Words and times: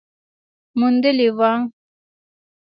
موندلې 0.79 1.27
وه 1.37 1.51